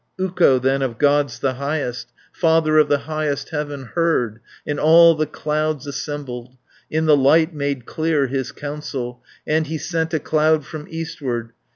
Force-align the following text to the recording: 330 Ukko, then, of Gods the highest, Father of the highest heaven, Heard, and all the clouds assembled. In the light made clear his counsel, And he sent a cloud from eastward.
330 0.17 0.27
Ukko, 0.55 0.59
then, 0.63 0.81
of 0.81 0.97
Gods 0.97 1.37
the 1.37 1.53
highest, 1.53 2.11
Father 2.31 2.79
of 2.79 2.89
the 2.89 2.97
highest 3.05 3.49
heaven, 3.49 3.85
Heard, 3.93 4.39
and 4.65 4.79
all 4.79 5.13
the 5.13 5.27
clouds 5.27 5.85
assembled. 5.85 6.57
In 6.89 7.05
the 7.05 7.15
light 7.15 7.53
made 7.53 7.85
clear 7.85 8.25
his 8.25 8.51
counsel, 8.51 9.23
And 9.45 9.67
he 9.67 9.77
sent 9.77 10.11
a 10.15 10.19
cloud 10.19 10.65
from 10.65 10.87
eastward. 10.89 11.51